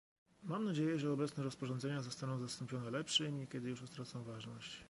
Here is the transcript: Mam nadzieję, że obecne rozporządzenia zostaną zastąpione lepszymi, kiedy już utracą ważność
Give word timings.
Mam 0.43 0.65
nadzieję, 0.65 0.97
że 0.99 1.11
obecne 1.11 1.43
rozporządzenia 1.43 2.01
zostaną 2.01 2.39
zastąpione 2.39 2.91
lepszymi, 2.91 3.47
kiedy 3.47 3.69
już 3.69 3.81
utracą 3.81 4.23
ważność 4.23 4.79